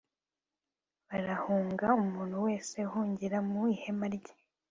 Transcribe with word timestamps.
barahunga 1.09 1.87
umuntu 2.01 2.35
wese 2.45 2.75
ahungira 2.87 3.37
mu 3.49 3.61
ihema 3.73 4.07
rye 4.15 4.33